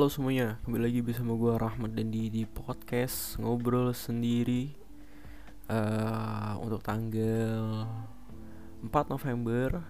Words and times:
Halo 0.00 0.08
semuanya, 0.08 0.56
kembali 0.64 0.80
lagi 0.88 1.00
bersama 1.04 1.36
gue 1.36 1.60
Rahmat 1.60 1.92
dan 1.92 2.08
di, 2.08 2.32
di 2.32 2.48
podcast 2.48 3.36
Ngobrol 3.36 3.92
Sendiri. 3.92 4.72
Uh, 5.68 6.56
Untuk 6.64 6.80
tanggal 6.80 7.84
4 8.80 9.12
November 9.12 9.84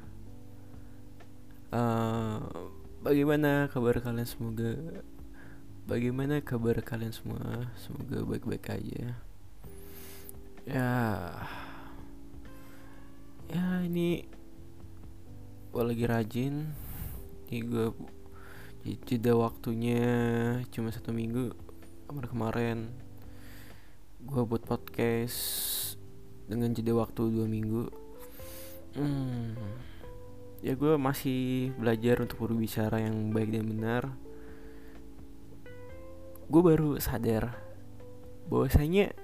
uh, 1.70 2.42
Bagaimana 3.06 3.70
kabar 3.70 4.02
kalian 4.02 4.26
semoga 4.26 4.74
Bagaimana 5.86 6.42
kabar 6.42 6.82
kalian 6.82 7.14
semua? 7.14 7.70
Semoga 7.78 8.26
baik-baik 8.26 8.66
aja. 8.66 9.14
Ya 10.66 10.90
Ya 13.46 13.78
ini 13.86 14.26
Gue 15.70 15.84
lagi 15.86 16.02
rajin. 16.02 16.66
Ini 17.46 17.62
gue 17.62 18.18
jeda 18.80 19.36
waktunya 19.36 20.00
cuma 20.72 20.88
satu 20.88 21.12
minggu 21.12 21.52
kemarin 22.08 22.30
kemarin. 22.32 22.78
Gue 24.24 24.42
buat 24.44 24.64
podcast 24.64 25.38
dengan 26.48 26.72
jeda 26.72 26.96
waktu 26.96 27.28
dua 27.28 27.46
minggu. 27.46 27.92
Hmm, 28.96 29.54
ya 30.64 30.74
gue 30.74 30.98
masih 30.98 31.70
belajar 31.78 32.24
untuk 32.24 32.42
berbicara 32.42 33.04
yang 33.04 33.30
baik 33.30 33.54
dan 33.54 33.64
benar. 33.68 34.02
Gue 36.50 36.62
baru 36.64 36.98
sadar 36.98 37.54
bahwasanya 38.50 39.14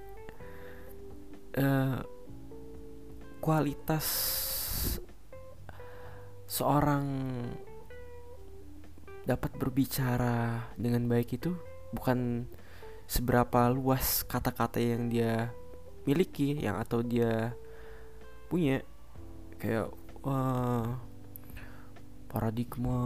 uh, 1.58 1.98
kualitas 3.42 4.06
seorang 6.46 7.04
dapat 9.26 9.58
berbicara 9.58 10.70
dengan 10.78 11.10
baik 11.10 11.34
itu 11.34 11.50
bukan 11.90 12.46
seberapa 13.10 13.66
luas 13.74 14.22
kata-kata 14.22 14.78
yang 14.78 15.10
dia 15.10 15.50
miliki 16.06 16.62
yang 16.62 16.78
atau 16.78 17.02
dia 17.02 17.58
punya. 18.46 18.80
Kayak 19.58 19.90
wah 20.22 20.94
paradigma 22.30 23.00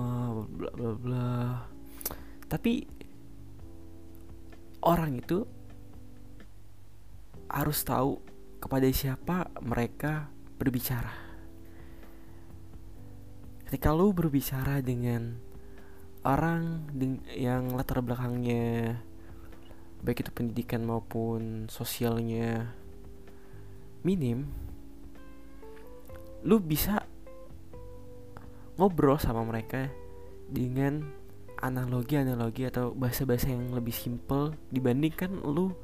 bla 0.44 0.70
bla 0.76 0.92
bla. 0.94 1.30
Tapi 2.50 2.84
orang 4.84 5.24
itu 5.24 5.46
harus 7.50 7.80
tahu 7.82 8.20
kepada 8.60 8.86
siapa 8.92 9.48
mereka 9.64 10.28
berbicara. 10.60 11.32
Ketika 13.64 13.94
lo 13.94 14.10
berbicara 14.10 14.82
dengan 14.82 15.49
orang 16.24 16.84
yang 17.32 17.72
latar 17.72 18.04
belakangnya 18.04 19.00
baik 20.04 20.24
itu 20.24 20.32
pendidikan 20.32 20.84
maupun 20.84 21.68
sosialnya 21.68 22.72
minim 24.04 24.48
lu 26.44 26.56
bisa 26.60 27.04
ngobrol 28.80 29.20
sama 29.20 29.44
mereka 29.44 29.92
dengan 30.48 31.04
analogi-analogi 31.60 32.64
atau 32.64 32.96
bahasa-bahasa 32.96 33.52
yang 33.52 33.76
lebih 33.76 33.92
simple 33.92 34.56
dibandingkan 34.72 35.44
lu 35.44 35.76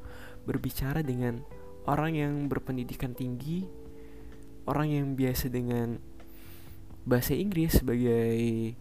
berbicara 0.49 1.05
dengan 1.05 1.45
orang 1.85 2.17
yang 2.17 2.33
berpendidikan 2.49 3.13
tinggi 3.13 3.69
orang 4.65 4.89
yang 4.89 5.07
biasa 5.13 5.53
dengan 5.53 6.01
bahasa 7.05 7.37
Inggris 7.37 7.79
sebagai 7.79 8.73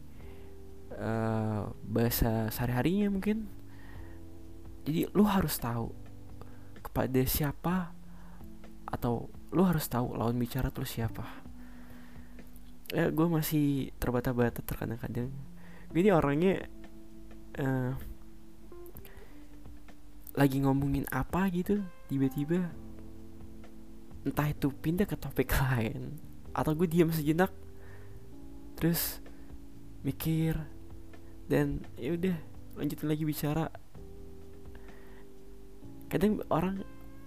uh, 0.97 1.70
bahasa 1.84 2.48
sehari-harinya 2.52 3.12
mungkin. 3.12 3.47
Jadi 4.86 5.11
lu 5.12 5.27
harus 5.27 5.57
tahu 5.58 5.90
kepada 6.80 7.20
siapa 7.27 7.90
atau 8.86 9.29
lu 9.51 9.62
harus 9.67 9.84
tahu 9.86 10.14
lawan 10.14 10.39
bicara 10.39 10.70
tuh 10.70 10.86
siapa. 10.86 11.24
Ya 12.95 13.11
gue 13.11 13.27
masih 13.27 13.90
terbata-bata 13.98 14.62
terkadang-kadang. 14.62 15.33
Ini 15.90 16.11
orangnya 16.14 16.70
uh, 17.58 17.92
lagi 20.36 20.61
ngomongin 20.61 21.08
apa 21.08 21.48
gitu 21.48 21.80
tiba-tiba 22.13 22.68
entah 24.28 24.52
itu 24.52 24.68
pindah 24.68 25.08
ke 25.08 25.17
topik 25.17 25.48
lain 25.57 26.20
atau 26.52 26.77
gue 26.77 26.84
diam 26.84 27.08
sejenak 27.08 27.48
terus 28.77 29.24
mikir 30.05 30.61
dan 31.46 31.86
ya 31.95 32.14
udah 32.14 32.36
lanjutin 32.74 33.08
lagi 33.08 33.24
bicara. 33.24 33.67
Kadang 36.11 36.42
orang 36.51 36.83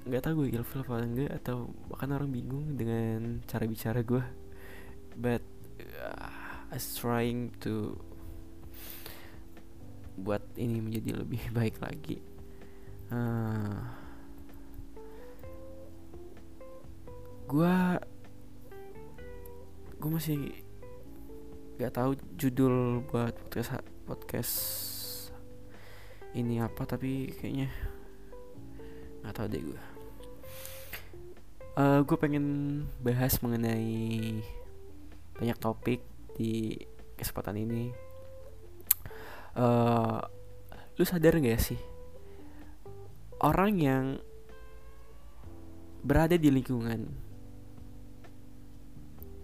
nggak 0.07 0.23
tahu 0.23 0.47
gue 0.47 0.55
ilfil 0.55 0.81
apa 0.83 1.03
enggak 1.03 1.31
atau 1.43 1.71
bahkan 1.91 2.15
orang 2.15 2.31
bingung 2.31 2.75
dengan 2.75 3.43
cara 3.47 3.67
bicara 3.67 3.99
gue. 4.03 4.23
But 5.19 5.43
uh, 5.99 6.71
I 6.71 6.77
trying 6.77 7.55
to 7.65 7.97
buat 10.19 10.43
ini 10.59 10.83
menjadi 10.83 11.23
lebih 11.23 11.41
baik 11.57 11.79
lagi. 11.79 12.19
Uh, 13.09 13.79
gue 17.49 17.75
gue 19.99 20.09
masih 20.13 20.53
nggak 21.81 21.95
tahu 21.95 22.11
judul 22.37 23.01
buat 23.09 23.33
podcast 23.49 23.81
podcast 24.09 24.57
ini 26.33 26.57
apa 26.57 26.81
tapi 26.89 27.29
kayaknya 27.37 27.69
nggak 29.21 29.33
tahu 29.37 29.47
deh 29.53 29.61
gue 29.61 29.81
uh, 31.77 31.99
gue 32.01 32.17
pengen 32.17 32.45
bahas 32.99 33.37
mengenai 33.39 34.41
banyak 35.39 35.57
topik 35.61 36.03
di 36.35 36.75
kesempatan 37.15 37.55
ini. 37.59 37.91
Uh, 39.55 40.19
lu 40.99 41.03
sadar 41.07 41.39
gak 41.39 41.63
sih? 41.63 41.79
Orang 43.39 43.79
yang 43.79 44.19
berada 46.03 46.35
di 46.35 46.47
lingkungan 46.47 47.11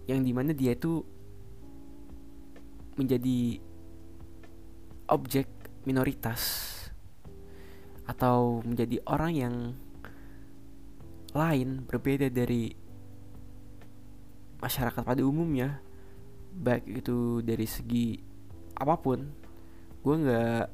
yang 0.08 0.24
di 0.24 0.32
mana 0.32 0.56
dia 0.56 0.72
itu 0.72 1.04
menjadi 2.96 3.60
objek 5.10 5.46
minoritas 5.86 6.72
atau 8.06 8.62
menjadi 8.62 9.02
orang 9.06 9.32
yang 9.34 9.56
lain 11.34 11.84
berbeda 11.84 12.30
dari 12.30 12.72
masyarakat 14.62 15.02
pada 15.02 15.22
umumnya 15.22 15.82
baik 16.56 17.04
itu 17.04 17.44
dari 17.44 17.68
segi 17.68 18.16
apa 18.78 18.96
pun 18.96 19.20
gue 20.00 20.14
nggak 20.16 20.66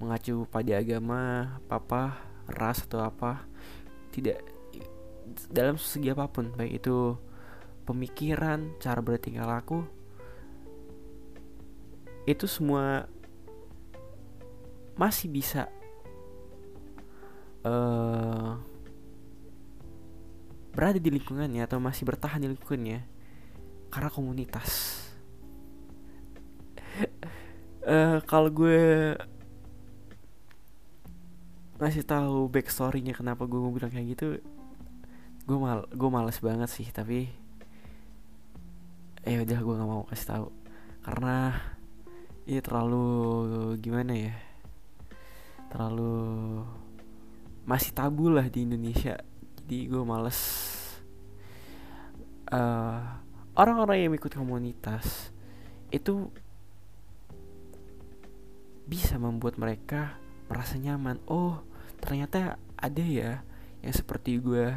mengacu 0.00 0.48
pada 0.48 0.80
agama 0.80 1.20
papa 1.68 2.16
ras 2.48 2.86
atau 2.88 3.04
apa 3.04 3.44
tidak 4.14 4.40
dalam 5.52 5.76
segi 5.76 6.08
apa 6.14 6.30
pun 6.30 6.54
baik 6.54 6.80
itu 6.80 7.18
pemikiran 7.84 8.78
cara 8.80 9.02
bertingkah 9.04 9.44
laku 9.44 9.84
itu 12.26 12.46
semua 12.50 13.06
masih 14.96 15.28
bisa 15.28 15.68
uh, 17.64 18.56
berada 20.72 21.00
di 21.00 21.08
lingkungannya 21.08 21.64
atau 21.64 21.80
masih 21.80 22.04
bertahan 22.04 22.40
di 22.40 22.48
lingkungannya 22.52 23.04
karena 23.92 24.10
komunitas. 24.12 25.00
uh, 27.84 28.20
kalau 28.30 28.48
gue 28.52 29.16
ngasih 31.76 32.08
tahu 32.08 32.48
backstorynya 32.48 33.12
kenapa 33.12 33.44
gue 33.44 33.60
mau 33.60 33.72
bilang 33.72 33.92
kayak 33.92 34.16
gitu, 34.16 34.40
gue 35.44 35.56
mal 35.60 35.84
gue 35.92 36.08
males 36.08 36.40
banget 36.40 36.66
sih 36.72 36.88
tapi 36.88 37.28
eh 39.26 39.42
udah 39.42 39.58
gue 39.58 39.74
nggak 39.74 39.90
mau 39.90 40.06
kasih 40.06 40.28
tahu 40.38 40.46
karena 41.02 41.54
ini 42.46 42.62
terlalu 42.62 43.06
gimana 43.82 44.14
ya 44.14 44.45
terlalu 45.76 46.64
masih 47.68 47.92
tabu 47.92 48.32
lah 48.32 48.48
di 48.48 48.64
Indonesia. 48.64 49.20
Jadi 49.60 49.92
gue 49.92 50.00
males 50.00 50.40
uh, 52.48 53.20
orang-orang 53.52 54.08
yang 54.08 54.16
ikut 54.16 54.32
komunitas 54.32 55.28
itu 55.92 56.32
bisa 58.88 59.20
membuat 59.20 59.60
mereka 59.60 60.16
merasa 60.48 60.80
nyaman. 60.80 61.20
Oh 61.28 61.60
ternyata 62.00 62.56
ada 62.80 63.04
ya 63.04 63.44
yang 63.84 63.92
seperti 63.92 64.40
gue 64.40 64.72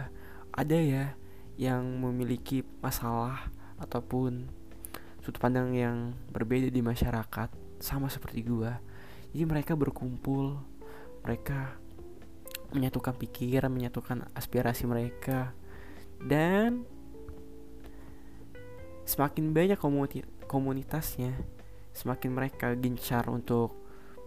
ada 0.52 0.78
ya 0.84 1.16
yang 1.56 2.04
memiliki 2.04 2.68
masalah 2.84 3.48
ataupun 3.80 4.52
sudut 5.24 5.40
pandang 5.40 5.72
yang 5.72 6.12
berbeda 6.36 6.68
di 6.68 6.84
masyarakat 6.84 7.80
sama 7.80 8.12
seperti 8.12 8.44
gue 8.44 8.72
jadi 9.36 9.44
mereka 9.46 9.76
berkumpul 9.76 10.60
mereka 11.30 11.78
menyatukan 12.74 13.14
pikiran 13.22 13.70
menyatukan 13.70 14.26
aspirasi 14.34 14.90
mereka. 14.90 15.54
Dan 16.18 16.90
semakin 19.06 19.54
banyak 19.54 19.78
komunitasnya 20.50 21.38
semakin 21.94 22.32
mereka 22.34 22.74
gencar 22.78 23.30
untuk 23.30 23.78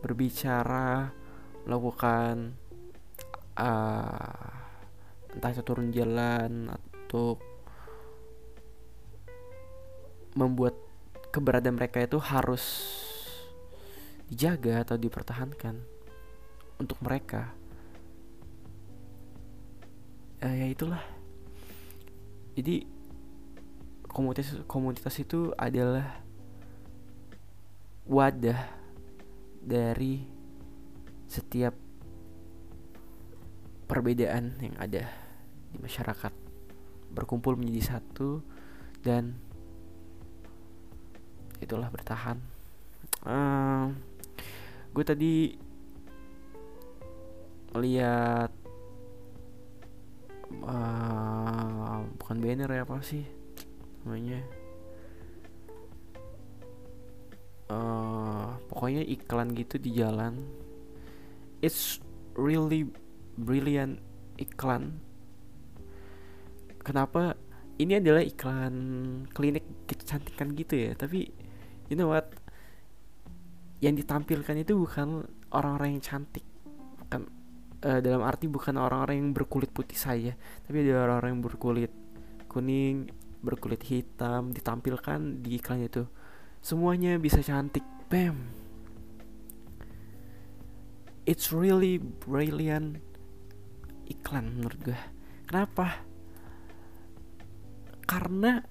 berbicara 0.03 1.15
melakukan 1.67 2.59
uh, 3.55 4.51
entah 5.31 5.51
itu 5.55 5.63
turun 5.63 5.95
jalan 5.95 6.75
atau 6.75 7.39
membuat 10.35 10.75
keberadaan 11.31 11.79
mereka 11.79 12.03
itu 12.03 12.19
harus 12.19 12.65
dijaga 14.27 14.83
atau 14.83 14.97
dipertahankan 14.99 15.92
untuk 16.79 16.99
mereka. 17.05 17.53
Uh, 20.43 20.55
ya 20.55 20.67
itulah. 20.71 21.03
Jadi 22.53 22.85
komunitas 24.13 24.61
komunitas 24.69 25.17
itu 25.17 25.57
adalah 25.57 26.21
wadah 28.05 28.69
dari 29.63 30.27
setiap 31.31 31.73
perbedaan 33.89 34.59
yang 34.61 34.77
ada 34.77 35.09
di 35.73 35.79
masyarakat. 35.81 36.33
Berkumpul 37.13 37.57
menjadi 37.57 37.97
satu 37.97 38.45
dan 39.01 39.37
itulah 41.63 41.89
bertahan. 41.89 42.43
Uh, 43.23 43.95
gue 44.91 45.05
tadi 45.07 45.33
lihat. 47.81 48.51
Uh, 50.63 52.05
bukan 52.21 52.37
banner 52.45 52.69
ya 52.69 52.85
apa 52.85 53.01
sih? 53.01 53.25
Namanya. 54.05 54.41
Uh, 57.73 58.61
pokoknya 58.69 59.01
iklan 59.09 59.57
gitu 59.57 59.81
di 59.81 59.97
jalan. 59.97 60.45
It's 61.65 62.03
really 62.37 62.89
brilliant 63.41 64.01
iklan. 64.37 65.01
Kenapa? 66.83 67.39
Ini 67.81 67.99
adalah 68.05 68.21
iklan 68.21 68.75
klinik 69.33 69.65
kecantikan 69.89 70.53
gitu 70.53 70.77
ya 70.77 70.93
tapi 70.93 71.33
you 71.89 71.97
know 71.97 72.13
what? 72.13 72.29
Yang 73.81 74.05
ditampilkan 74.05 74.63
itu 74.63 74.77
bukan 74.77 75.27
orang-orang 75.51 75.99
yang 75.99 76.05
cantik. 76.05 76.47
Bukan 77.03 77.42
uh, 77.85 78.01
dalam 78.03 78.23
arti 78.23 78.47
bukan 78.49 78.79
orang-orang 78.79 79.19
yang 79.19 79.31
berkulit 79.35 79.71
putih 79.71 79.99
saja 79.99 80.33
tapi 80.67 80.83
ada 80.87 81.07
orang-orang 81.07 81.39
yang 81.39 81.45
berkulit 81.45 81.93
kuning 82.49 83.11
berkulit 83.43 83.83
hitam 83.83 84.55
ditampilkan 84.55 85.43
di 85.43 85.59
iklan 85.59 85.83
itu 85.83 86.07
semuanya 86.63 87.19
bisa 87.19 87.43
cantik. 87.43 87.83
Bam. 88.07 88.55
It's 91.27 91.51
really 91.51 91.99
brilliant 91.99 93.03
iklan 94.07 94.59
menurut 94.59 94.79
gue 94.83 95.01
kenapa? 95.47 96.03
Karena 98.07 98.63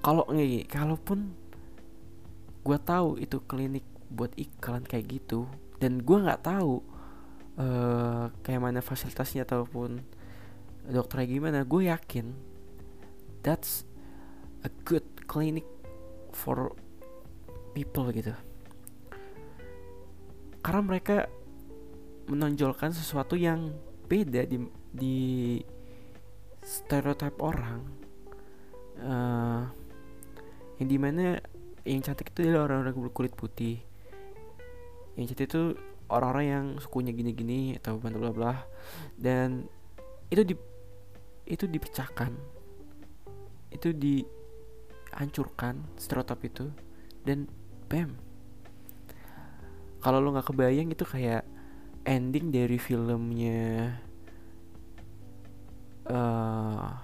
kalau 0.00 0.24
nggak 0.26 0.68
kalaupun 0.72 1.36
gue 2.64 2.78
tahu 2.80 3.20
itu 3.20 3.36
klinik 3.44 3.84
buat 4.10 4.34
iklan 4.34 4.82
kayak 4.84 5.06
gitu. 5.22 5.46
Dan 5.78 6.02
gue 6.02 6.18
nggak 6.18 6.44
tahu 6.44 6.82
uh, 7.56 8.28
kayak 8.44 8.60
mana 8.60 8.84
fasilitasnya 8.84 9.46
ataupun 9.46 10.02
dokternya 10.90 11.26
gimana. 11.30 11.58
Gue 11.64 11.88
yakin 11.88 12.34
that's 13.40 13.88
a 14.66 14.70
good 14.84 15.06
clinic 15.24 15.64
for 16.34 16.74
people 17.72 18.10
gitu. 18.12 18.34
Karena 20.60 20.82
mereka 20.84 21.30
menonjolkan 22.28 22.92
sesuatu 22.92 23.34
yang 23.34 23.72
beda 24.10 24.44
di 24.44 24.58
di 24.90 25.18
stereotip 26.60 27.40
orang 27.40 27.80
uh, 29.00 29.64
yang 30.76 30.88
di 30.88 30.98
mana 30.98 31.40
yang 31.86 32.04
cantik 32.04 32.34
itu 32.34 32.44
adalah 32.44 32.68
orang-orang 32.68 33.08
berkulit 33.08 33.32
putih 33.32 33.80
yang 35.20 35.28
cantik 35.28 35.52
itu 35.52 35.76
orang-orang 36.08 36.46
yang 36.48 36.66
sukunya 36.80 37.12
gini-gini 37.12 37.76
atau 37.76 38.00
bla 38.00 38.08
bla 38.08 38.32
bla. 38.32 38.56
Dan 39.20 39.68
itu 40.32 40.40
di 40.48 40.56
itu 41.44 41.68
dipecahkan. 41.68 42.32
Itu 43.68 43.92
dihancurkan 43.92 45.84
stereotip 46.00 46.40
itu. 46.48 46.72
Dan 47.20 47.52
bam. 47.84 48.16
Kalau 50.00 50.24
lo 50.24 50.32
nggak 50.32 50.48
kebayang 50.48 50.88
itu 50.88 51.04
kayak 51.04 51.44
ending 52.08 52.48
dari 52.48 52.80
filmnya 52.80 54.00
uh, 56.08 56.96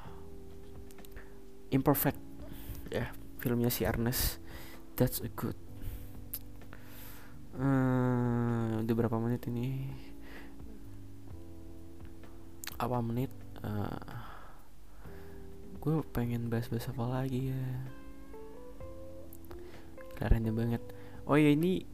imperfect. 1.69 2.17
Ya 2.89 2.97
yeah, 2.97 3.09
filmnya 3.45 3.69
si 3.69 3.85
Ernest. 3.85 4.41
That's 4.97 5.21
a 5.21 5.29
good 5.29 5.66
uh, 7.57 8.85
udah 8.85 8.95
berapa 8.95 9.17
menit 9.21 9.49
ini? 9.49 9.89
Apa 12.77 13.01
menit? 13.01 13.33
Uh, 13.65 14.21
gue 15.81 16.03
pengen 16.13 16.53
bahas-bahas 16.53 16.89
apa 16.93 17.05
lagi 17.09 17.53
ya? 17.53 17.65
Keren 20.17 20.49
banget. 20.53 20.83
Oh 21.29 21.37
ya 21.37 21.53
ini 21.53 21.85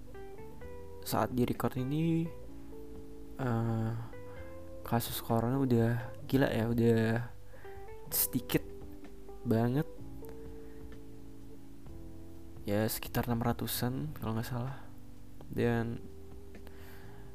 saat 1.02 1.34
di 1.34 1.42
record 1.42 1.74
ini 1.78 2.26
uh, 3.42 3.90
kasus 4.86 5.18
corona 5.18 5.58
udah 5.58 5.98
gila 6.30 6.46
ya 6.50 6.70
udah 6.70 7.02
sedikit 8.10 8.62
banget. 9.42 9.86
Ya 12.62 12.86
sekitar 12.86 13.26
600an 13.26 14.14
kalau 14.14 14.38
nggak 14.38 14.46
salah 14.46 14.91
dan 15.52 16.00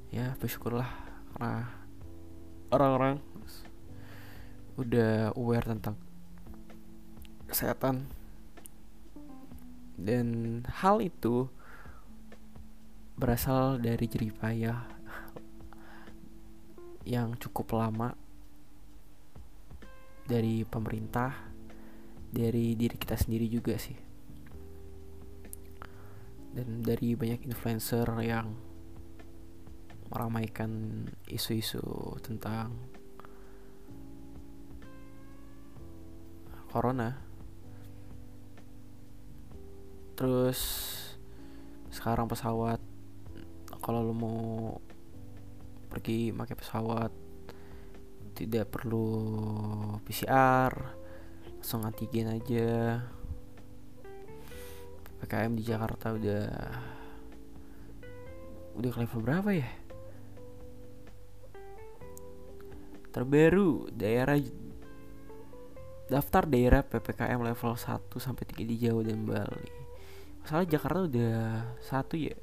ya 0.10 0.34
bersyukurlah 0.42 0.90
karena 1.38 1.70
orang-orang 2.74 3.22
udah 4.78 5.34
aware 5.38 5.66
tentang 5.66 5.98
kesehatan. 7.50 8.10
Dan 9.98 10.62
hal 10.70 11.02
itu 11.02 11.50
berasal 13.18 13.82
dari 13.82 14.06
jeripayah 14.06 14.86
yang 17.02 17.34
cukup 17.42 17.74
lama 17.74 18.14
dari 20.30 20.62
pemerintah 20.68 21.34
dari 22.30 22.78
diri 22.78 22.94
kita 22.94 23.16
sendiri 23.18 23.48
juga 23.50 23.74
sih 23.80 24.07
dan 26.58 26.82
dari 26.82 27.14
banyak 27.14 27.46
influencer 27.46 28.10
yang 28.26 28.58
meramaikan 30.10 31.06
isu-isu 31.30 32.18
tentang 32.26 32.74
corona. 36.74 37.14
Terus 40.18 40.60
sekarang 41.94 42.26
pesawat 42.26 42.82
kalau 43.78 44.02
lo 44.02 44.14
mau 44.18 44.42
pergi 45.94 46.34
pakai 46.34 46.58
pesawat 46.58 47.12
tidak 48.34 48.74
perlu 48.74 49.08
PCR 50.02 50.74
langsung 51.62 51.86
antigen 51.86 52.34
aja 52.34 53.02
PKM 55.18 55.54
di 55.58 55.64
Jakarta 55.66 56.14
udah 56.14 56.46
udah 58.78 58.90
ke 58.94 59.00
level 59.02 59.22
berapa 59.26 59.50
ya? 59.58 59.70
Terbaru 63.10 63.90
daerah 63.90 64.38
daftar 66.08 66.46
daerah 66.46 66.86
PPKM 66.86 67.42
level 67.42 67.74
1 67.74 68.14
sampai 68.22 68.46
3 68.46 68.64
di 68.64 68.76
Jawa 68.78 69.02
dan 69.02 69.26
Bali. 69.26 69.74
Masalah 70.46 70.66
Jakarta 70.70 71.00
udah 71.10 71.38
satu 71.82 72.16
ya? 72.16 72.38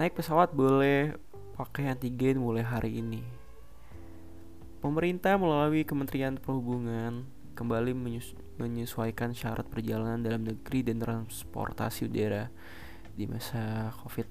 Naik 0.00 0.16
pesawat 0.16 0.56
boleh 0.56 1.14
pakai 1.52 1.92
antigen 1.92 2.40
mulai 2.40 2.64
hari 2.64 3.04
ini. 3.04 3.22
Pemerintah 4.80 5.36
melalui 5.36 5.84
Kementerian 5.84 6.40
Perhubungan 6.40 7.28
kembali 7.52 7.92
menyesuaikan 8.56 9.36
syarat 9.36 9.68
perjalanan 9.68 10.24
dalam 10.24 10.42
negeri 10.42 10.82
dan 10.82 10.98
transportasi 11.00 12.08
udara 12.08 12.48
di 13.12 13.28
masa 13.28 13.92
covid. 14.00 14.24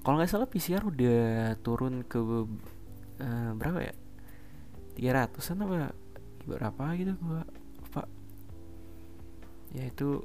Kalau 0.00 0.16
nggak 0.16 0.30
salah 0.32 0.48
PCR 0.48 0.84
udah 0.84 1.56
turun 1.60 2.04
ke 2.04 2.18
uh, 2.20 3.52
berapa 3.56 3.80
ya? 3.84 3.94
300an 4.96 5.64
apa 5.64 5.92
berapa 6.44 6.84
gitu 6.96 7.12
gua 7.20 7.44
lupa. 7.80 8.04
Ya 9.76 9.88
itu 9.88 10.24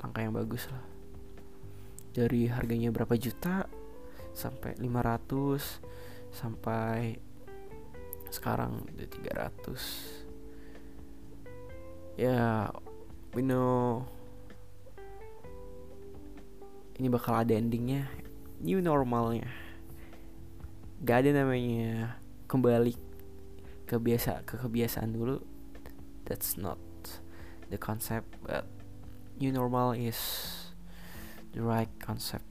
angka 0.00 0.20
yang 0.24 0.36
bagus 0.36 0.68
lah. 0.68 0.84
Dari 2.12 2.48
harganya 2.48 2.92
berapa 2.92 3.16
juta 3.16 3.68
sampai 4.32 4.76
500 4.78 5.80
sampai 6.30 7.18
sekarang 8.30 8.86
udah 8.94 9.50
300 9.58 9.74
ya 12.18 12.70
we 13.34 13.42
know 13.42 14.06
ini 17.00 17.08
bakal 17.08 17.32
ada 17.32 17.56
endingnya. 17.56 18.12
New 18.60 18.84
normalnya. 18.84 19.48
Gak 21.00 21.24
ada 21.24 21.32
namanya. 21.32 22.20
Kembali 22.44 22.92
ke 23.88 23.96
biasa 23.96 24.44
ke 24.44 24.60
kebiasaan 24.60 25.16
dulu. 25.16 25.40
That's 26.28 26.60
not 26.60 26.76
the 27.72 27.80
concept 27.80 28.36
but 28.44 28.68
new 29.40 29.48
normal 29.48 29.96
is 29.96 30.20
the 31.56 31.64
right 31.64 31.88
concept 32.02 32.44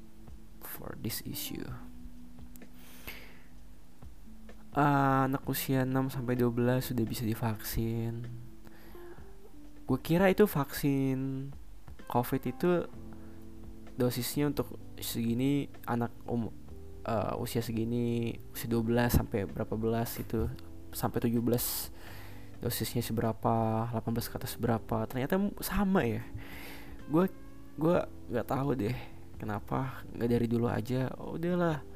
for 0.63 0.95
this 1.03 1.19
issue 1.27 1.67
uh, 4.75 5.25
anak 5.29 5.45
usia 5.49 5.85
6 5.85 6.13
sampai 6.13 6.35
12 6.37 6.83
sudah 6.83 7.05
bisa 7.05 7.23
divaksin. 7.25 8.27
Gue 9.89 9.99
kira 10.01 10.29
itu 10.29 10.45
vaksin 10.45 11.49
covid 12.09 12.41
itu 12.45 12.85
dosisnya 13.97 14.49
untuk 14.49 14.77
segini 15.01 15.69
anak 15.85 16.13
um 16.29 16.49
uh, 17.05 17.33
usia 17.41 17.61
segini 17.61 18.37
usia 18.53 18.69
12 18.69 18.85
sampai 19.09 19.45
berapa 19.49 19.73
belas 19.75 20.17
itu 20.21 20.49
sampai 20.93 21.21
17 21.21 21.41
dosisnya 22.59 23.01
seberapa 23.05 23.87
18 23.93 24.31
ke 24.31 24.35
atas 24.35 24.57
seberapa 24.57 25.05
ternyata 25.09 25.39
sama 25.63 26.05
ya. 26.05 26.21
Gue 27.09 27.29
gue 27.79 27.97
nggak 28.29 28.47
tahu 28.47 28.75
deh 28.75 28.97
kenapa 29.39 30.03
nggak 30.13 30.29
dari 30.29 30.47
dulu 30.47 30.67
aja. 30.69 31.09
Oh, 31.17 31.39
udahlah 31.39 31.88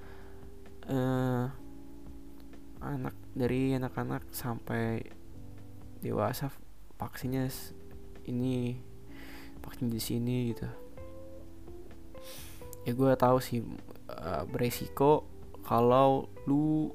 dari 3.33 3.73
anak-anak 3.73 4.29
sampai 4.29 5.01
dewasa 6.05 6.53
vaksinnya 7.01 7.49
ini 8.29 8.77
vaksin 9.65 9.89
di 9.89 9.99
sini 9.99 10.53
gitu. 10.53 10.69
Ya 12.85 12.91
gue 12.93 13.11
tahu 13.17 13.37
sih 13.41 13.65
uh, 14.11 14.43
beresiko 14.45 15.25
kalau 15.65 16.29
lu 16.45 16.93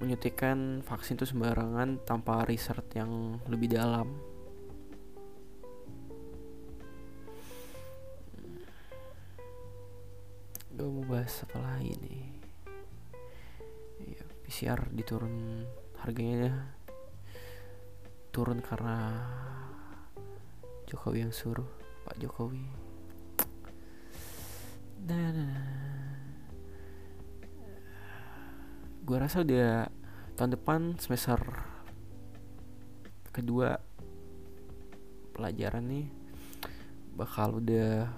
menyuntikkan 0.00 0.80
vaksin 0.84 1.18
itu 1.20 1.28
sembarangan 1.28 2.00
tanpa 2.06 2.44
riset 2.48 2.84
yang 2.96 3.42
lebih 3.50 3.76
dalam. 3.76 4.08
Gue 10.72 10.88
mau 10.88 11.04
bahas 11.04 11.44
apa 11.44 11.60
lagi 11.60 11.92
nih 12.00 12.39
PCR 14.50 14.82
diturun 14.90 15.62
harganya 16.02 16.74
turun 18.34 18.58
karena 18.58 19.22
Jokowi 20.90 21.22
yang 21.22 21.30
suruh 21.30 21.70
Pak 22.02 22.18
Jokowi 22.18 22.66
nah, 25.06 25.30
nah. 25.30 25.54
gue 29.06 29.16
rasa 29.22 29.46
udah 29.46 29.86
tahun 30.34 30.58
depan 30.58 30.98
semester 30.98 31.38
kedua 33.30 33.78
pelajaran 35.30 35.86
nih 35.86 36.10
bakal 37.14 37.62
udah 37.62 38.10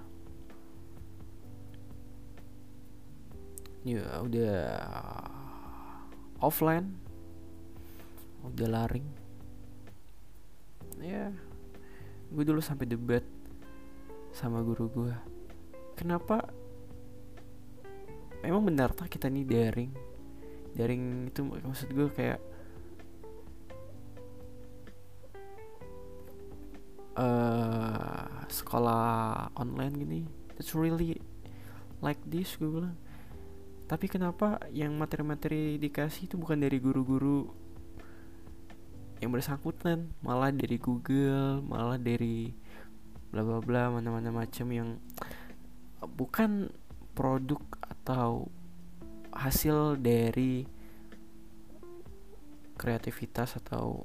ya 3.85 4.25
udah 4.25 4.65
offline. 6.43 6.99
Udah 8.43 8.69
laring. 8.69 9.07
Ya 10.99 11.31
gue 12.33 12.45
dulu 12.49 12.65
sampai 12.65 12.89
debat 12.89 13.21
sama 14.33 14.65
guru 14.65 14.89
gue 14.89 15.13
kenapa? 15.93 16.49
Emang 18.43 18.65
benar 18.65 18.91
tak 18.97 19.13
kita 19.13 19.29
nih 19.29 19.45
daring? 19.47 19.93
Daring 20.73 21.29
itu 21.29 21.45
maksud 21.45 21.93
gue 21.93 22.09
kayak 22.11 22.41
uh, 27.15 28.49
sekolah 28.49 29.53
online 29.55 29.95
gini. 29.95 30.21
It's 30.57 30.73
really 30.73 31.21
like 32.01 32.19
this 32.27 32.57
gue 32.57 32.67
bilang 32.67 32.97
tapi 33.91 34.07
kenapa 34.09 34.63
yang 34.71 34.95
materi-materi 34.97 35.77
dikasih 35.77 36.31
itu 36.31 36.41
bukan 36.41 36.63
dari 36.63 36.79
guru-guru 36.79 37.51
yang 39.21 39.31
bersangkutan? 39.31 40.11
Malah 40.23 40.55
dari 40.55 40.79
Google 40.79 41.63
malah 41.67 41.99
dari 41.99 42.55
bla 43.33 43.43
bla 43.43 43.59
bla 43.61 43.89
mana-mana 43.89 44.29
macam 44.33 44.69
yang 44.71 44.97
bukan 46.05 46.71
produk 47.13 47.61
atau 47.81 48.49
hasil 49.33 50.01
dari 50.01 50.67
kreativitas 52.77 53.57
atau 53.61 54.05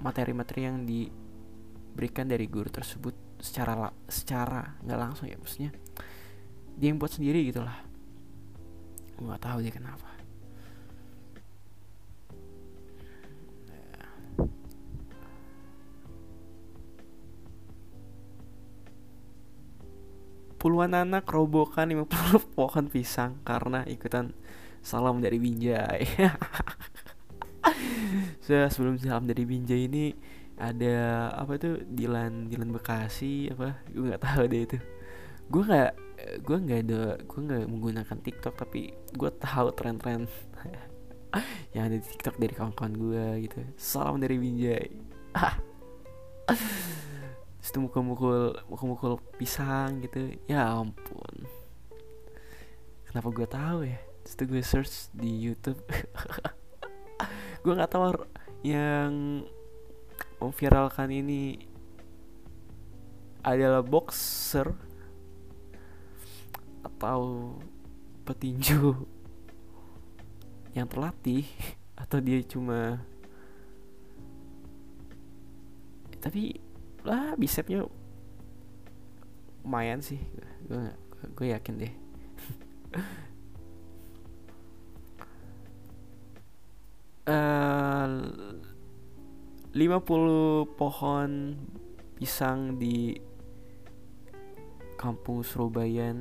materi-materi 0.00 0.60
yang 0.68 0.84
diberikan 0.84 2.28
dari 2.28 2.46
guru 2.46 2.68
tersebut 2.68 3.40
secara 3.40 3.88
secara 4.08 4.76
nggak 4.84 5.00
langsung 5.00 5.26
ya 5.30 5.36
maksudnya. 5.40 5.70
Dia 6.76 6.92
yang 6.92 7.00
buat 7.00 7.16
sendiri 7.16 7.40
gitulah 7.48 7.85
nggak 9.20 9.42
tahu 9.42 9.58
dia 9.64 9.72
kenapa. 9.72 10.08
Puluhan 20.56 20.98
anak 20.98 21.30
robohkan 21.30 21.86
50 21.86 22.10
pohon 22.58 22.90
pisang 22.90 23.38
karena 23.46 23.86
ikutan 23.86 24.34
salam 24.82 25.22
dari 25.22 25.38
Binjai. 25.38 26.02
so, 28.44 28.50
sebelum 28.50 28.98
salam 28.98 29.30
dari 29.30 29.46
Binjai 29.46 29.86
ini 29.86 30.10
ada 30.56 31.28
apa 31.36 31.60
tuh 31.60 31.84
Dilan 31.86 32.50
Dilan 32.50 32.74
Bekasi 32.74 33.52
apa? 33.52 33.78
Gue 33.92 34.10
nggak 34.10 34.24
tahu 34.24 34.42
deh 34.48 34.62
itu 34.66 34.78
gue 35.46 35.62
nggak 35.62 35.92
gue 36.42 36.56
nggak 36.58 36.80
ada 36.88 37.02
gue 37.22 37.40
nggak 37.40 37.62
menggunakan 37.70 38.18
TikTok 38.18 38.54
tapi 38.58 38.90
gue 39.14 39.30
tahu 39.38 39.70
tren-tren 39.78 40.26
yang 41.74 41.92
ada 41.92 41.96
di 42.00 42.06
TikTok 42.06 42.40
dari 42.40 42.54
kawan-kawan 42.56 42.94
gue 42.96 43.24
gitu. 43.48 43.60
Salam 43.76 44.22
dari 44.22 44.40
Binjai. 44.40 44.88
Itu 47.66 47.82
mukul-mukul 47.82 48.56
mukul-mukul 48.70 49.20
pisang 49.36 50.00
gitu. 50.00 50.32
Ya 50.48 50.72
ampun. 50.72 51.44
Kenapa 53.04 53.28
gue 53.28 53.46
tahu 53.48 53.78
ya? 53.84 54.00
Itu 54.24 54.48
gue 54.48 54.62
search 54.64 55.12
di 55.12 55.28
YouTube. 55.28 55.80
Gue 57.66 57.74
nggak 57.74 57.98
tahu 57.98 58.14
yang 58.62 59.42
memviralkan 60.38 61.10
ini 61.10 61.58
adalah 63.42 63.82
boxer 63.82 64.70
atau 66.86 67.54
petinju 68.22 68.94
yang 70.78 70.86
terlatih 70.86 71.46
atau 72.02 72.22
dia 72.22 72.38
cuma 72.46 73.02
tapi 76.22 76.58
lah 77.06 77.38
bisepnya 77.38 77.86
lumayan 79.66 79.98
sih. 79.98 80.22
Gue 81.34 81.50
yakin 81.50 81.74
deh. 81.74 81.94
Uh, 87.26 88.22
eh, 89.74 89.78
50 89.78 90.78
pohon 90.78 91.30
pisang 92.14 92.78
di 92.78 93.18
kampung 94.94 95.42
Surabaya 95.42 96.14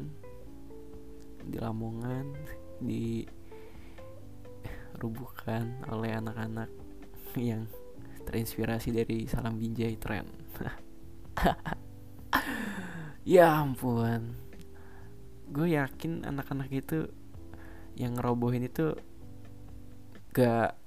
di 1.46 1.58
Lamongan 1.62 2.26
di 2.82 3.26
dirubuhkan 4.96 5.84
oleh 5.92 6.16
anak-anak 6.16 6.72
yang 7.36 7.68
terinspirasi 8.24 8.96
dari 8.96 9.28
salam 9.28 9.60
binjai 9.60 9.96
tren. 10.00 10.26
Ya 13.26 13.58
ampun. 13.58 14.38
Gue 15.50 15.74
yakin 15.74 16.30
anak-anak 16.30 16.70
itu 16.70 17.10
yang 17.98 18.14
ngerobohin 18.22 18.70
itu 18.70 18.94
gak 20.30 20.78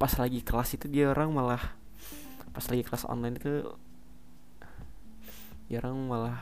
pas 0.00 0.12
lagi 0.16 0.40
kelas 0.40 0.80
itu 0.80 0.88
dia 0.88 1.12
orang 1.12 1.28
malah 1.28 1.60
pas 2.56 2.64
lagi 2.72 2.88
kelas 2.88 3.04
online 3.04 3.36
itu 3.36 3.68
dia 5.68 5.84
orang 5.84 6.08
malah 6.08 6.40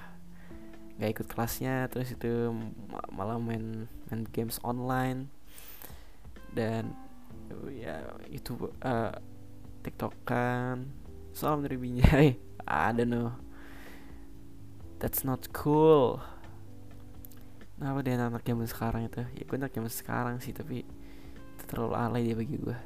gak 0.97 1.13
ikut 1.13 1.27
kelasnya 1.29 1.93
terus 1.93 2.17
itu 2.17 2.53
malah 3.13 3.37
main 3.37 3.89
main 4.09 4.23
games 4.33 4.57
online. 4.65 5.29
Dan 6.57 6.97
ya 7.73 8.01
itu 8.33 8.57
uh, 8.81 9.13
tiktokan. 9.85 10.89
Salam 11.37 11.61
dari 11.61 11.77
Binjai 11.77 12.41
I 12.67 12.93
don't 12.97 13.13
know. 13.13 13.37
That's 14.97 15.21
not 15.21 15.53
cool. 15.53 16.25
Kenapa 17.77 18.01
dia 18.01 18.17
anak 18.17 18.41
zaman 18.41 18.65
sekarang 18.65 19.03
itu? 19.13 19.21
Ya 19.37 19.45
gue 19.45 19.57
anak 19.61 19.77
zaman 19.77 19.93
sekarang 19.93 20.37
sih 20.41 20.57
Tapi 20.57 20.81
Itu 20.81 21.65
terlalu 21.69 21.93
alay 21.93 22.23
dia 22.25 22.33
bagi 22.33 22.57
gue 22.57 22.79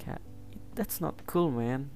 Kayak 0.00 0.24
That's 0.72 1.04
not 1.04 1.20
cool 1.28 1.52
man 1.52 1.92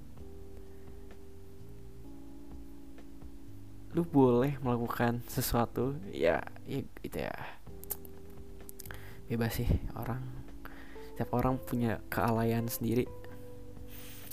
Lu 3.99 4.07
boleh 4.07 4.55
melakukan 4.63 5.27
sesuatu 5.27 5.99
Ya, 6.15 6.39
ya 6.71 6.87
itu 7.03 7.19
ya. 7.19 7.35
Bebas 9.27 9.59
sih 9.59 9.67
orang 9.99 10.23
Setiap 11.11 11.35
orang 11.35 11.59
punya 11.59 11.99
kealayan 12.07 12.71
sendiri. 12.71 13.11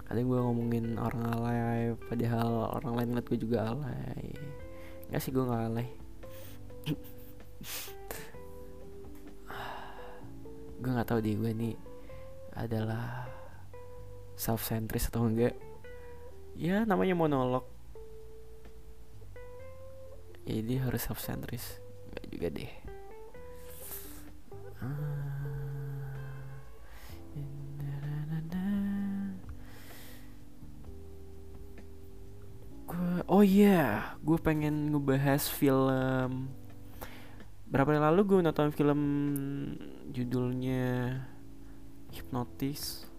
Ada 0.05 0.21
gue 0.21 0.37
ngomongin 0.37 1.01
orang 1.01 1.33
alay 1.33 1.97
Padahal 1.97 2.77
orang 2.77 2.93
lain 2.93 3.07
ngeliat 3.17 3.25
gue 3.25 3.39
juga 3.41 3.73
alay. 3.73 4.37
Gak 5.09 5.17
sih 5.25 5.33
gue 5.33 5.41
gak 5.41 5.65
alay. 5.73 5.89
Gue 10.85 10.91
nggak 10.93 11.09
tahu 11.09 11.17
deh 11.25 11.33
gue 11.33 11.49
ini 11.49 11.73
adalah 12.53 13.25
self 14.37 14.61
centris 14.61 15.09
atau 15.09 15.25
enggak. 15.25 15.57
Ya 16.53 16.85
namanya 16.85 17.17
monolog 17.17 17.74
jadi 20.45 20.85
harus 20.85 21.01
self 21.01 21.17
centris 21.17 21.81
enggak 22.13 22.25
juga 22.29 22.47
deh. 22.53 22.73
Oh 33.25 33.41
iya 33.41 33.67
yeah. 33.67 33.91
gue 34.21 34.37
pengen 34.39 34.93
ngebahas 34.93 35.49
film. 35.49 36.53
Berapa 37.67 37.91
hari 37.91 37.99
lalu 37.99 38.21
gue 38.23 38.39
nonton 38.45 38.69
film 38.71 39.01
judulnya 40.13 41.19
Hypnotis. 42.13 43.09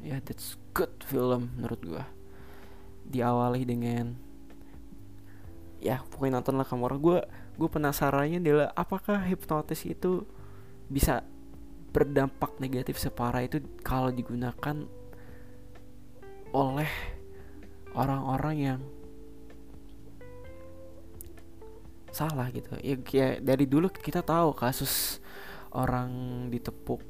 Ya 0.00 0.16
yeah, 0.16 0.18
that's 0.22 0.56
good 0.72 0.94
film 1.04 1.52
menurut 1.58 1.82
gue 1.84 2.04
diawali 3.10 3.66
dengan 3.66 4.29
ya 5.80 6.04
pokoknya 6.12 6.40
nonton 6.40 6.54
lah 6.60 6.66
kamu 6.68 6.82
orang. 6.86 7.00
Gue 7.00 7.18
gue 7.56 7.68
penasarannya 7.68 8.38
adalah 8.40 8.68
apakah 8.76 9.20
hipnotis 9.24 9.84
itu 9.88 10.24
bisa 10.86 11.24
berdampak 11.90 12.60
negatif 12.62 13.00
separah 13.00 13.42
itu 13.42 13.58
kalau 13.82 14.14
digunakan 14.14 14.86
oleh 16.54 16.90
orang-orang 17.96 18.56
yang 18.56 18.80
salah 22.14 22.52
gitu? 22.54 22.76
Ya, 22.84 22.96
ya 23.10 23.28
dari 23.40 23.66
dulu 23.66 23.90
kita 23.90 24.22
tahu 24.22 24.54
kasus 24.54 25.18
orang 25.74 26.46
ditepuk 26.50 27.02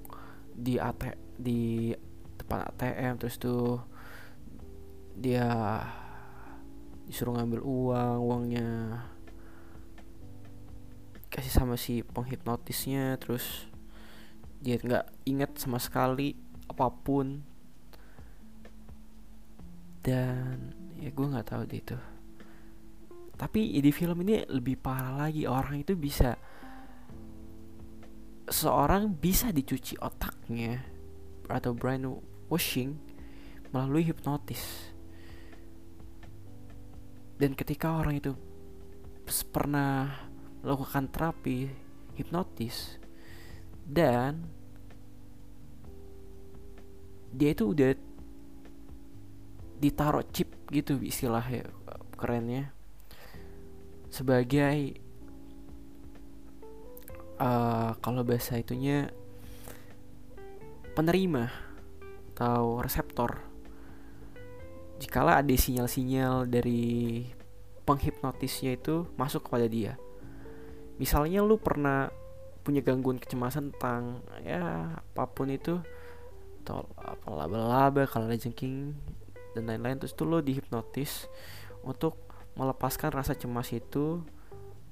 di 0.53 0.77
AT 0.77 1.16
di 1.40 1.92
depan 2.37 2.68
ATM 2.68 3.14
terus 3.16 3.40
tuh 3.40 3.81
dia 5.16 5.49
disuruh 7.11 7.35
ngambil 7.35 7.61
uang 7.66 8.18
uangnya 8.23 8.68
kasih 11.31 11.51
sama 11.51 11.75
si 11.75 12.07
penghipnotisnya 12.07 13.18
terus 13.18 13.70
dia 14.61 14.77
nggak 14.77 15.07
inget 15.25 15.57
sama 15.57 15.81
sekali 15.81 16.37
apa 16.68 16.87
pun. 16.92 17.42
Dan 20.01 20.77
ya 21.01 21.09
gue 21.09 21.27
nggak 21.27 21.49
tahu 21.49 21.62
deh 21.64 21.81
itu. 21.81 21.99
Tapi 23.40 23.81
di 23.81 23.92
film 23.92 24.20
ini 24.20 24.44
lebih 24.53 24.77
parah 24.77 25.27
lagi 25.27 25.49
orang 25.49 25.81
itu 25.81 25.96
bisa 25.96 26.37
seorang 28.51 29.16
bisa 29.16 29.49
dicuci 29.49 29.96
otaknya 29.96 30.83
atau 31.49 31.73
brain 31.73 32.05
washing 32.53 32.99
melalui 33.73 34.05
hipnotis 34.05 34.92
dan 37.40 37.57
ketika 37.57 37.96
orang 37.96 38.20
itu 38.20 38.37
pernah 39.48 40.29
melakukan 40.61 41.09
terapi 41.09 41.72
hipnotis 42.20 43.00
dan 43.88 44.44
dia 47.33 47.57
itu 47.57 47.72
udah 47.72 47.96
ditaruh 49.81 50.26
chip 50.29 50.53
gitu 50.68 51.00
istilahnya 51.00 51.64
kerennya 52.20 52.76
sebagai 54.12 55.00
uh, 57.40 57.96
kalau 58.05 58.20
bahasa 58.20 58.61
itunya 58.61 59.09
penerima 60.92 61.48
atau 62.37 62.85
reseptor 62.85 63.50
jikalau 65.01 65.33
ada 65.33 65.51
sinyal-sinyal 65.57 66.45
dari 66.45 67.25
penghipnotisnya 67.89 68.77
itu 68.77 69.09
masuk 69.17 69.49
kepada 69.49 69.67
dia. 69.67 69.97
Misalnya 71.01 71.41
lu 71.41 71.57
pernah 71.57 72.13
punya 72.61 72.85
gangguan 72.85 73.17
kecemasan 73.17 73.73
tentang 73.73 74.21
ya 74.45 74.93
apa 75.01 75.25
pun 75.33 75.49
itu 75.49 75.81
atau 76.61 76.85
apa 77.01 77.27
laba-laba 77.33 78.05
kalau 78.05 78.29
jengking 78.29 78.93
dan 79.57 79.65
lain-lain 79.65 79.97
terus 79.97 80.13
tuh 80.13 80.29
lo 80.29 80.45
dihipnotis 80.45 81.27
untuk 81.81 82.21
melepaskan 82.55 83.17
rasa 83.17 83.33
cemas 83.33 83.73
itu 83.73 84.21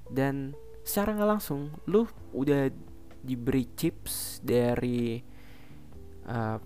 dan 0.08 0.56
secara 0.82 1.12
nggak 1.12 1.30
langsung 1.38 1.68
lu 1.84 2.08
udah 2.32 2.72
diberi 3.20 3.68
chips 3.76 4.40
dari 4.40 5.20
uh, 6.24 6.56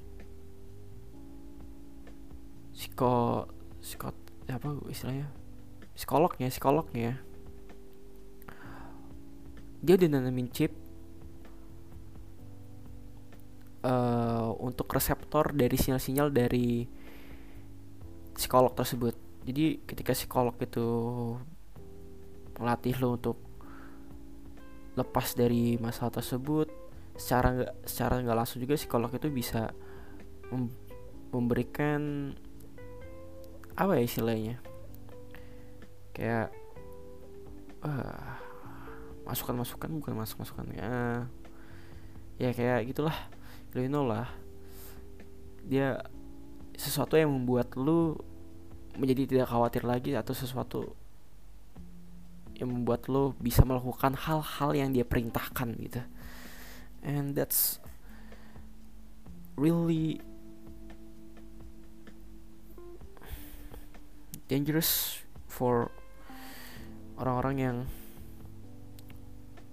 psiko 2.82 3.46
psiko 3.78 4.10
apa 4.50 4.74
istilahnya? 4.90 5.30
Psikolognya 5.94 6.50
psikolognya. 6.50 7.22
Dia 9.78 9.94
udah 9.94 10.08
nanamin 10.10 10.50
chip 10.50 10.74
uh, 13.86 14.50
untuk 14.58 14.90
reseptor 14.90 15.54
dari 15.54 15.78
sinyal-sinyal 15.78 16.34
dari 16.34 16.82
psikolog 18.34 18.74
tersebut. 18.74 19.14
Jadi 19.46 19.86
ketika 19.86 20.10
psikolog 20.10 20.58
itu 20.58 20.88
melatih 22.58 22.98
lo 22.98 23.14
untuk 23.14 23.38
lepas 24.98 25.38
dari 25.38 25.78
masalah 25.78 26.18
tersebut 26.18 26.66
secara 27.14 27.48
nggak 27.54 27.72
secara 27.86 28.20
nggak 28.20 28.38
langsung 28.38 28.58
juga 28.60 28.74
psikolog 28.76 29.08
itu 29.12 29.28
bisa 29.30 29.70
mem 30.50 30.68
memberikan 31.32 32.32
apa 33.76 33.92
ya 33.98 34.02
istilahnya? 34.04 34.56
Kayak 36.12 36.52
uh, 37.82 38.36
masukan 39.24 39.56
masukan 39.56 39.90
bukan 39.96 40.14
masuk 40.16 40.44
masukan 40.44 40.66
ya. 40.76 41.26
Ya 42.40 42.50
kayak 42.52 42.90
gitulah 42.90 43.16
you 43.74 43.88
know 43.88 44.04
lah. 44.04 44.28
Dia 45.64 46.02
sesuatu 46.76 47.16
yang 47.16 47.30
membuat 47.30 47.72
lu 47.78 48.18
menjadi 48.98 49.24
tidak 49.24 49.48
khawatir 49.48 49.82
lagi 49.88 50.12
atau 50.12 50.36
sesuatu 50.36 50.92
yang 52.60 52.68
membuat 52.68 53.08
lo 53.08 53.32
bisa 53.40 53.64
melakukan 53.64 54.14
hal-hal 54.14 54.70
yang 54.76 54.92
dia 54.92 55.02
perintahkan 55.02 55.74
gitu. 55.80 56.02
And 57.02 57.34
that's 57.34 57.82
really 59.58 60.22
dangerous 64.52 65.16
for 65.48 65.88
orang-orang 67.16 67.56
yang 67.56 67.76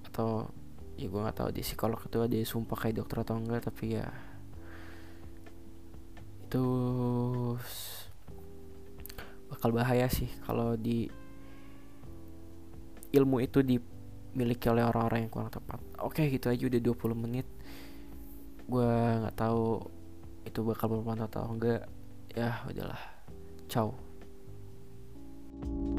atau 0.07 0.47
ya 0.95 1.11
gue 1.11 1.19
nggak 1.19 1.35
tahu 1.35 1.49
di 1.51 1.59
psikolog 1.59 1.99
itu 1.99 2.17
ada 2.23 2.37
sumpah 2.47 2.79
kayak 2.79 3.03
dokter 3.03 3.27
atau 3.27 3.35
enggak 3.35 3.67
tapi 3.67 3.99
ya 3.99 4.07
itu 6.47 6.65
bakal 9.51 9.75
bahaya 9.75 10.07
sih 10.07 10.31
kalau 10.47 10.79
di 10.79 11.11
ilmu 13.11 13.43
itu 13.43 13.59
dimiliki 13.59 14.71
oleh 14.71 14.85
orang-orang 14.85 15.27
yang 15.27 15.31
kurang 15.33 15.51
tepat. 15.51 15.81
Oke 15.99 16.29
gitu 16.29 16.47
aja 16.47 16.63
udah 16.69 16.81
20 16.81 17.17
menit. 17.17 17.47
Gue 18.69 18.85
nggak 19.25 19.35
tahu 19.35 19.81
itu 20.45 20.59
bakal 20.61 20.93
bermanfaat 20.93 21.27
atau 21.27 21.49
enggak. 21.49 21.89
Ya 22.37 22.61
udahlah. 22.69 23.01
Ciao 23.65 24.08
Thank 25.61 25.98